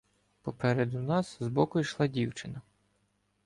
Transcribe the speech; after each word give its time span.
Попереду 0.41 0.99
нас 0.99 1.37
збоку 1.41 1.79
йшла 1.79 2.07
дівчина. 2.07 2.61